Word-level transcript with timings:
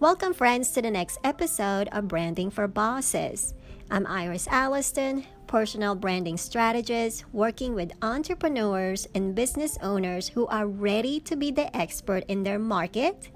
Welcome, 0.00 0.34
friends, 0.34 0.72
to 0.72 0.82
the 0.82 0.90
next 0.90 1.20
episode 1.22 1.88
of 1.92 2.08
Branding 2.08 2.50
for 2.50 2.66
Bosses. 2.66 3.54
I'm 3.92 4.08
Iris 4.08 4.48
Alliston, 4.48 5.24
personal 5.46 5.94
branding 5.94 6.36
strategist, 6.36 7.24
working 7.32 7.74
with 7.74 7.92
entrepreneurs 8.02 9.06
and 9.14 9.36
business 9.36 9.78
owners 9.80 10.26
who 10.28 10.48
are 10.48 10.66
ready 10.66 11.20
to 11.20 11.36
be 11.36 11.52
the 11.52 11.74
expert 11.74 12.24
in 12.26 12.42
their 12.42 12.58
market 12.58 13.30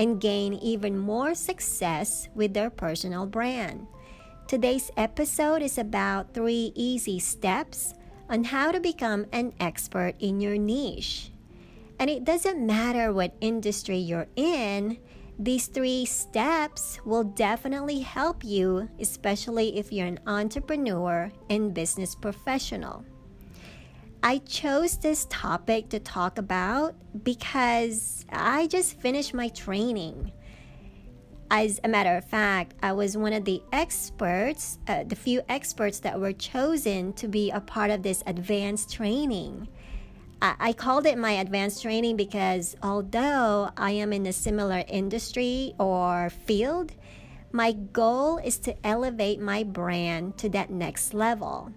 and 0.00 0.20
gain 0.20 0.54
even 0.54 0.98
more 0.98 1.32
success 1.32 2.28
with 2.34 2.54
their 2.54 2.70
personal 2.70 3.24
brand. 3.24 3.86
Today's 4.48 4.90
episode 4.96 5.62
is 5.62 5.78
about 5.78 6.34
three 6.34 6.72
easy 6.74 7.20
steps 7.20 7.94
on 8.28 8.42
how 8.42 8.72
to 8.72 8.80
become 8.80 9.26
an 9.32 9.52
expert 9.60 10.16
in 10.18 10.40
your 10.40 10.58
niche. 10.58 11.30
And 12.00 12.10
it 12.10 12.24
doesn't 12.24 12.66
matter 12.66 13.12
what 13.12 13.36
industry 13.40 13.98
you're 13.98 14.28
in, 14.34 14.98
these 15.40 15.68
three 15.68 16.04
steps 16.04 17.00
will 17.06 17.24
definitely 17.24 18.00
help 18.00 18.44
you, 18.44 18.90
especially 19.00 19.78
if 19.78 19.90
you're 19.90 20.06
an 20.06 20.20
entrepreneur 20.26 21.32
and 21.48 21.72
business 21.72 22.14
professional. 22.14 23.06
I 24.22 24.38
chose 24.40 24.98
this 24.98 25.26
topic 25.30 25.88
to 25.88 25.98
talk 25.98 26.36
about 26.36 26.94
because 27.24 28.26
I 28.30 28.66
just 28.66 29.00
finished 29.00 29.32
my 29.32 29.48
training. 29.48 30.30
As 31.50 31.80
a 31.84 31.88
matter 31.88 32.14
of 32.18 32.26
fact, 32.26 32.74
I 32.82 32.92
was 32.92 33.16
one 33.16 33.32
of 33.32 33.46
the 33.46 33.62
experts, 33.72 34.78
uh, 34.88 35.04
the 35.04 35.16
few 35.16 35.40
experts 35.48 36.00
that 36.00 36.20
were 36.20 36.34
chosen 36.34 37.14
to 37.14 37.28
be 37.28 37.50
a 37.50 37.62
part 37.62 37.90
of 37.90 38.02
this 38.02 38.22
advanced 38.26 38.92
training. 38.92 39.68
I, 40.42 40.54
I 40.58 40.72
called 40.72 41.06
it 41.06 41.18
my 41.18 41.32
advanced 41.32 41.82
training 41.82 42.16
because 42.16 42.76
although 42.82 43.70
I 43.76 43.92
am 43.92 44.12
in 44.12 44.26
a 44.26 44.32
similar 44.32 44.84
industry 44.88 45.74
or 45.78 46.30
field, 46.30 46.92
my 47.52 47.72
goal 47.72 48.38
is 48.38 48.58
to 48.60 48.74
elevate 48.86 49.40
my 49.40 49.64
brand 49.64 50.38
to 50.38 50.48
that 50.50 50.70
next 50.70 51.14
level. 51.14 51.72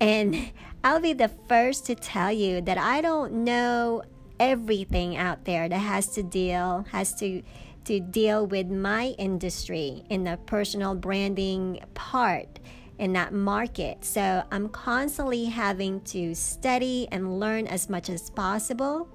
And 0.00 0.50
I'll 0.84 1.00
be 1.00 1.12
the 1.12 1.30
first 1.48 1.86
to 1.86 1.94
tell 1.94 2.32
you 2.32 2.60
that 2.62 2.78
I 2.78 3.00
don't 3.00 3.44
know 3.44 4.02
everything 4.40 5.16
out 5.16 5.44
there 5.44 5.68
that 5.68 5.78
has 5.78 6.08
to 6.08 6.22
deal 6.22 6.84
has 6.90 7.14
to 7.14 7.42
to 7.84 8.00
deal 8.00 8.44
with 8.44 8.68
my 8.68 9.14
industry 9.18 10.02
in 10.08 10.24
the 10.24 10.36
personal 10.46 10.96
branding 10.96 11.78
part 11.94 12.58
in 12.98 13.12
that 13.14 13.32
market. 13.32 14.04
So 14.04 14.42
I'm 14.50 14.68
constantly 14.68 15.46
having 15.46 16.00
to 16.02 16.34
study 16.34 17.08
and 17.10 17.40
learn 17.40 17.66
as 17.66 17.88
much 17.88 18.08
as 18.10 18.30
possible, 18.30 19.08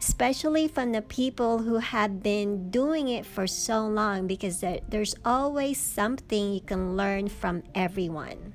especially 0.00 0.68
from 0.68 0.92
the 0.92 1.02
people 1.02 1.58
who 1.58 1.76
have 1.76 2.22
been 2.22 2.70
doing 2.70 3.08
it 3.08 3.24
for 3.24 3.46
so 3.46 3.86
long, 3.86 4.26
because 4.26 4.62
there's 4.88 5.14
always 5.24 5.78
something 5.78 6.52
you 6.52 6.60
can 6.60 6.96
learn 6.96 7.28
from 7.28 7.62
everyone. 7.74 8.54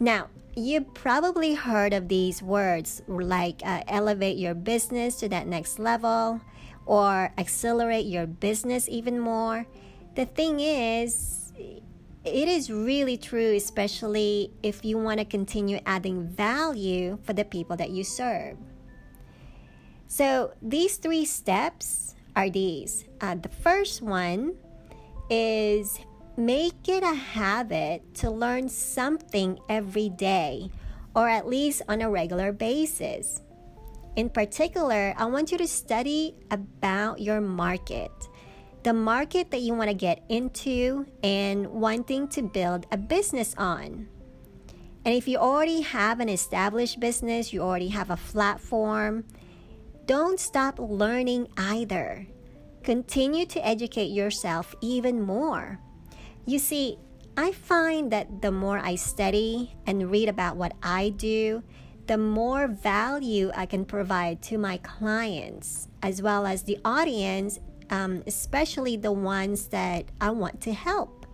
Now, 0.00 0.28
you 0.56 0.82
probably 0.82 1.54
heard 1.54 1.92
of 1.92 2.08
these 2.08 2.40
words 2.40 3.02
like 3.08 3.60
uh, 3.64 3.82
elevate 3.88 4.36
your 4.38 4.54
business 4.54 5.16
to 5.16 5.28
that 5.28 5.48
next 5.48 5.78
level 5.78 6.40
or 6.86 7.32
accelerate 7.38 8.06
your 8.06 8.26
business 8.26 8.88
even 8.88 9.18
more. 9.18 9.66
The 10.14 10.26
thing 10.26 10.60
is, 10.60 11.52
it 12.24 12.48
is 12.48 12.70
really 12.70 13.16
true, 13.16 13.54
especially 13.54 14.52
if 14.62 14.84
you 14.84 14.98
want 14.98 15.18
to 15.18 15.24
continue 15.24 15.78
adding 15.86 16.26
value 16.26 17.18
for 17.22 17.32
the 17.32 17.44
people 17.44 17.76
that 17.76 17.90
you 17.90 18.04
serve. 18.04 18.56
So, 20.08 20.52
these 20.62 20.96
three 20.96 21.24
steps 21.24 22.14
are 22.36 22.48
these. 22.48 23.04
Uh, 23.20 23.34
the 23.36 23.48
first 23.48 24.00
one 24.00 24.54
is 25.30 26.00
make 26.36 26.88
it 26.88 27.02
a 27.02 27.14
habit 27.14 28.14
to 28.14 28.30
learn 28.30 28.68
something 28.68 29.58
every 29.68 30.08
day 30.08 30.70
or 31.14 31.28
at 31.28 31.46
least 31.46 31.82
on 31.88 32.02
a 32.02 32.10
regular 32.10 32.52
basis. 32.52 33.40
In 34.16 34.28
particular, 34.28 35.14
I 35.16 35.26
want 35.26 35.52
you 35.52 35.58
to 35.58 35.66
study 35.66 36.36
about 36.50 37.20
your 37.20 37.40
market, 37.40 38.12
the 38.84 38.92
market 38.92 39.50
that 39.50 39.60
you 39.60 39.74
want 39.74 39.88
to 39.88 39.94
get 39.94 40.22
into 40.28 41.06
and 41.22 41.66
wanting 41.66 42.28
to 42.28 42.42
build 42.42 42.86
a 42.92 42.98
business 42.98 43.54
on. 43.56 44.06
And 45.06 45.14
if 45.14 45.26
you 45.26 45.38
already 45.38 45.80
have 45.80 46.20
an 46.20 46.28
established 46.28 47.00
business, 47.00 47.52
you 47.52 47.62
already 47.62 47.88
have 47.88 48.10
a 48.10 48.16
platform, 48.16 49.24
don't 50.04 50.38
stop 50.38 50.78
learning 50.78 51.48
either. 51.56 52.26
Continue 52.82 53.46
to 53.46 53.66
educate 53.66 54.10
yourself 54.10 54.74
even 54.82 55.22
more. 55.22 55.80
You 56.44 56.58
see, 56.58 56.98
I 57.38 57.52
find 57.52 58.12
that 58.12 58.42
the 58.42 58.52
more 58.52 58.78
I 58.78 58.96
study 58.96 59.74
and 59.86 60.10
read 60.10 60.28
about 60.28 60.56
what 60.56 60.72
I 60.82 61.08
do, 61.08 61.62
the 62.06 62.18
more 62.18 62.68
value 62.68 63.50
I 63.54 63.64
can 63.64 63.86
provide 63.86 64.42
to 64.42 64.58
my 64.58 64.76
clients 64.76 65.88
as 66.02 66.20
well 66.20 66.46
as 66.46 66.64
the 66.64 66.78
audience, 66.84 67.60
um, 67.90 68.22
especially 68.26 68.96
the 68.96 69.12
ones 69.12 69.68
that 69.68 70.06
I 70.20 70.30
want 70.30 70.60
to 70.62 70.72
help. 70.72 71.26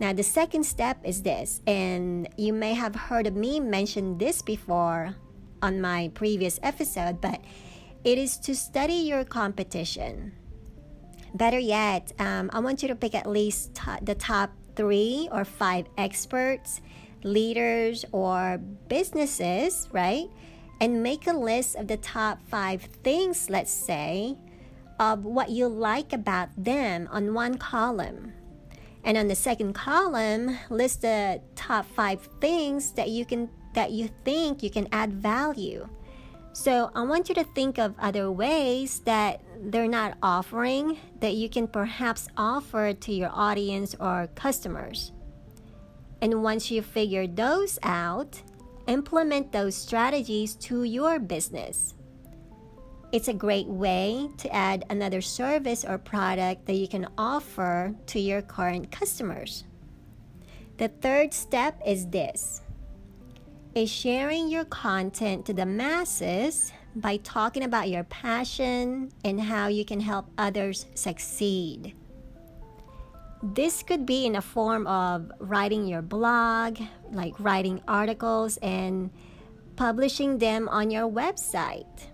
Now, 0.00 0.12
the 0.12 0.22
second 0.22 0.64
step 0.64 0.98
is 1.04 1.22
this, 1.22 1.60
and 1.66 2.28
you 2.36 2.52
may 2.52 2.74
have 2.74 2.94
heard 2.94 3.34
me 3.34 3.58
mention 3.58 4.18
this 4.18 4.42
before 4.42 5.16
on 5.60 5.80
my 5.80 6.10
previous 6.14 6.60
episode, 6.62 7.20
but 7.20 7.40
it 8.04 8.16
is 8.16 8.38
to 8.38 8.54
study 8.54 8.94
your 8.94 9.24
competition. 9.24 10.32
Better 11.34 11.58
yet, 11.58 12.12
um, 12.18 12.48
I 12.52 12.60
want 12.60 12.82
you 12.82 12.88
to 12.88 12.94
pick 12.94 13.14
at 13.14 13.26
least 13.26 13.74
t- 13.74 14.00
the 14.02 14.14
top 14.14 14.52
three 14.76 15.28
or 15.32 15.44
five 15.44 15.86
experts 15.98 16.80
leaders, 17.24 18.04
or 18.12 18.58
businesses, 18.88 19.88
right? 19.92 20.28
And 20.80 21.02
make 21.02 21.26
a 21.26 21.32
list 21.32 21.76
of 21.76 21.88
the 21.88 21.96
top 21.96 22.40
five 22.48 22.82
things, 23.02 23.50
let's 23.50 23.72
say, 23.72 24.36
of 24.98 25.24
what 25.24 25.50
you 25.50 25.68
like 25.68 26.12
about 26.12 26.48
them 26.56 27.08
on 27.10 27.34
one 27.34 27.58
column. 27.58 28.32
And 29.04 29.16
on 29.16 29.28
the 29.28 29.34
second 29.34 29.74
column, 29.74 30.58
list 30.70 31.02
the 31.02 31.40
top 31.54 31.86
five 31.86 32.28
things 32.40 32.92
that 32.92 33.08
you 33.08 33.24
can 33.24 33.48
that 33.74 33.92
you 33.92 34.10
think 34.24 34.62
you 34.62 34.70
can 34.70 34.88
add 34.92 35.12
value. 35.12 35.88
So 36.52 36.90
I 36.94 37.02
want 37.02 37.28
you 37.28 37.34
to 37.36 37.44
think 37.44 37.78
of 37.78 37.94
other 38.00 38.32
ways 38.32 39.00
that 39.00 39.40
they're 39.62 39.86
not 39.86 40.18
offering 40.22 40.98
that 41.20 41.34
you 41.34 41.48
can 41.48 41.68
perhaps 41.68 42.26
offer 42.36 42.92
to 42.92 43.12
your 43.12 43.30
audience 43.32 43.94
or 44.00 44.28
customers. 44.34 45.12
And 46.20 46.42
once 46.42 46.70
you 46.70 46.82
figure 46.82 47.28
those 47.28 47.78
out, 47.84 48.42
implement 48.88 49.52
those 49.52 49.76
strategies 49.76 50.56
to 50.56 50.82
your 50.82 51.20
business. 51.20 51.94
It's 53.10 53.28
a 53.28 53.32
great 53.32 53.66
way 53.66 54.28
to 54.36 54.54
add 54.54 54.84
another 54.90 55.22
service 55.22 55.82
or 55.82 55.96
product 55.96 56.66
that 56.66 56.74
you 56.74 56.86
can 56.86 57.06
offer 57.16 57.94
to 58.06 58.20
your 58.20 58.42
current 58.42 58.90
customers. 58.90 59.64
The 60.76 60.88
third 60.88 61.32
step 61.32 61.80
is 61.86 62.06
this 62.06 62.62
is 63.74 63.90
sharing 63.90 64.48
your 64.48 64.64
content 64.64 65.46
to 65.46 65.54
the 65.54 65.64
masses 65.64 66.72
by 66.96 67.16
talking 67.18 67.62
about 67.62 67.88
your 67.88 68.04
passion 68.04 69.10
and 69.24 69.40
how 69.40 69.68
you 69.68 69.84
can 69.84 70.00
help 70.00 70.26
others 70.36 70.86
succeed. 70.94 71.94
This 73.42 73.82
could 73.82 74.04
be 74.04 74.26
in 74.26 74.36
a 74.36 74.42
form 74.42 74.86
of 74.86 75.30
writing 75.38 75.86
your 75.86 76.02
blog, 76.02 76.78
like 77.12 77.38
writing 77.38 77.80
articles 77.86 78.56
and 78.58 79.10
publishing 79.76 80.38
them 80.38 80.68
on 80.68 80.90
your 80.90 81.08
website. 81.08 82.08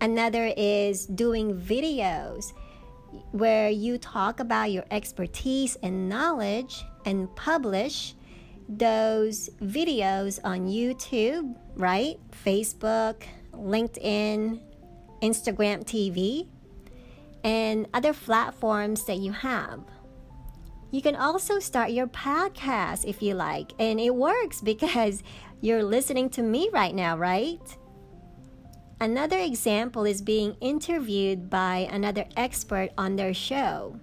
Another 0.00 0.52
is 0.56 1.06
doing 1.06 1.54
videos 1.54 2.52
where 3.32 3.68
you 3.68 3.98
talk 3.98 4.38
about 4.38 4.70
your 4.70 4.84
expertise 4.90 5.76
and 5.82 6.08
knowledge 6.08 6.84
and 7.04 7.34
publish 7.34 8.14
those 8.68 9.48
videos 9.62 10.38
on 10.44 10.68
YouTube, 10.68 11.56
right? 11.74 12.16
Facebook, 12.44 13.22
LinkedIn, 13.52 14.60
Instagram 15.22 15.84
TV, 15.84 16.46
and 17.42 17.88
other 17.92 18.12
platforms 18.12 19.04
that 19.06 19.16
you 19.16 19.32
have. 19.32 19.80
You 20.90 21.02
can 21.02 21.16
also 21.16 21.58
start 21.58 21.90
your 21.90 22.06
podcast 22.06 23.04
if 23.04 23.20
you 23.22 23.34
like, 23.34 23.72
and 23.78 23.98
it 23.98 24.14
works 24.14 24.60
because 24.62 25.22
you're 25.60 25.82
listening 25.82 26.30
to 26.30 26.42
me 26.42 26.70
right 26.72 26.94
now, 26.94 27.16
right? 27.16 27.60
Another 29.00 29.38
example 29.38 30.04
is 30.04 30.20
being 30.20 30.56
interviewed 30.60 31.48
by 31.48 31.88
another 31.90 32.24
expert 32.36 32.90
on 32.98 33.14
their 33.14 33.32
show. 33.32 34.00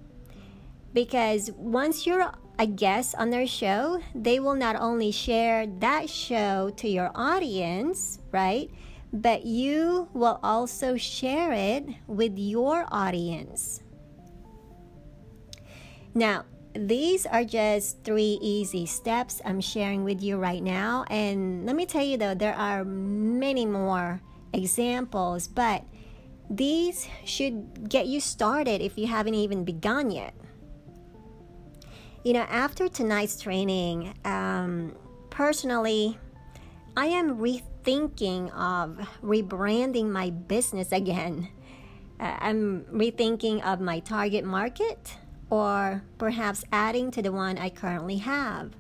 Because 0.94 1.52
once 1.52 2.08
you're 2.08 2.32
a 2.58 2.66
guest 2.66 3.16
on 3.18 3.30
their 3.30 3.46
show, 3.46 4.02
they 4.16 4.40
will 4.40 4.56
not 4.56 4.78
only 4.78 5.12
share 5.12 5.68
that 5.68 6.10
show 6.10 6.72
to 6.78 6.88
your 6.88 7.12
audience, 7.14 8.20
right? 8.32 8.72
But 9.12 9.46
you 9.46 10.08
will 10.14 10.40
also 10.42 10.96
share 10.96 11.52
it 11.52 11.86
with 12.08 12.38
your 12.38 12.86
audience. 12.90 13.82
Now, 16.14 16.46
these 16.74 17.26
are 17.26 17.44
just 17.44 18.02
three 18.06 18.40
easy 18.42 18.86
steps 18.86 19.42
I'm 19.44 19.60
sharing 19.60 20.06
with 20.06 20.24
you 20.24 20.38
right 20.38 20.64
now. 20.64 21.04
And 21.10 21.66
let 21.66 21.76
me 21.76 21.86
tell 21.86 22.04
you 22.04 22.16
though, 22.18 22.36
there 22.36 22.56
are 22.56 22.86
many 22.86 23.66
more 23.66 24.22
examples, 24.54 25.48
but 25.48 25.84
these 26.50 27.08
should 27.24 27.90
get 27.90 28.08
you 28.08 28.20
started 28.20 28.82
if 28.82 28.98
you 28.98 29.08
haven't 29.08 29.34
even 29.34 29.64
begun 29.64 30.12
yet. 30.12 30.34
You 32.24 32.34
know, 32.34 32.46
after 32.50 32.88
tonight's 32.88 33.40
training, 33.40 34.14
um, 34.26 34.96
personally, 35.30 36.18
I 36.98 37.08
am 37.08 37.38
rethinking 37.38 38.52
of 38.56 38.98
rebranding 39.24 40.10
my 40.10 40.30
business 40.32 40.92
again. 40.92 41.50
Uh, 42.20 42.36
I'm 42.40 42.86
rethinking 42.86 43.64
of 43.64 43.80
my 43.80 44.00
target 44.00 44.46
market 44.46 45.18
or 45.50 46.04
perhaps 46.18 46.64
adding 46.72 47.12
to 47.12 47.22
the 47.22 47.32
one 47.32 47.58
I 47.58 47.70
currently 47.70 48.18
have. 48.18 48.72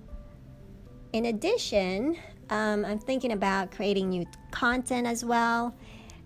In 1.13 1.25
addition, 1.25 2.17
um, 2.49 2.85
I'm 2.85 2.99
thinking 2.99 3.31
about 3.31 3.71
creating 3.71 4.09
new 4.09 4.25
content 4.51 5.07
as 5.07 5.23
well. 5.25 5.75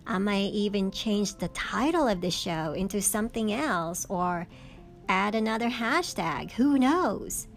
I 0.05 0.17
might 0.17 0.51
even 0.53 0.91
change 0.91 1.35
the 1.35 1.49
title 1.49 2.07
of 2.07 2.21
the 2.21 2.31
show 2.31 2.73
into 2.73 3.01
something 3.01 3.53
else 3.53 4.05
or 4.09 4.47
add 5.07 5.35
another 5.35 5.69
hashtag. 5.69 6.51
Who 6.51 6.79
knows? 6.79 7.47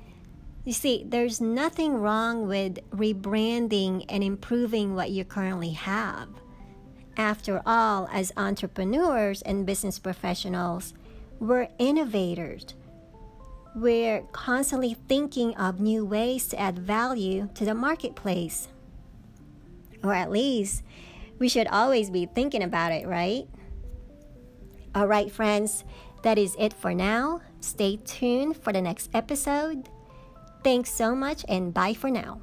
You 0.65 0.73
see, 0.73 1.05
there's 1.09 1.41
nothing 1.41 1.95
wrong 1.95 2.47
with 2.47 2.79
rebranding 2.91 4.05
and 4.09 4.23
improving 4.23 4.95
what 4.95 5.11
you 5.11 5.25
currently 5.25 5.73
have. 5.73 6.29
After 7.17 7.61
all, 7.67 8.09
as 8.13 8.33
entrepreneurs 8.37 9.43
and 9.43 9.67
business 9.67 9.99
professionals, 9.99 10.95
we're 11.41 11.69
innovators. 11.79 12.67
We're 13.75 14.23
constantly 14.33 14.97
thinking 15.09 15.57
of 15.57 15.81
new 15.81 16.05
ways 16.05 16.47
to 16.49 16.61
add 16.61 16.79
value 16.79 17.49
to 17.55 17.65
the 17.65 17.75
marketplace. 17.75 18.69
Or 20.05 20.13
at 20.13 20.31
least, 20.31 20.83
we 21.39 21.49
should 21.49 21.69
always 21.69 22.11
be 22.11 22.27
thinking 22.27 22.63
about 22.63 22.93
it, 22.93 23.07
right? 23.07 23.49
All 24.95 25.07
right, 25.07 25.33
friends, 25.33 25.85
that 26.23 26.37
is 26.37 26.55
it 26.59 26.75
for 26.75 26.93
now. 26.93 27.41
Stay 27.61 27.97
tuned 28.05 28.57
for 28.59 28.73
the 28.73 28.83
next 28.83 29.11
episode. 29.15 29.89
Thanks 30.63 30.93
so 30.93 31.15
much 31.15 31.45
and 31.49 31.73
bye 31.73 31.95
for 31.95 32.11
now. 32.11 32.41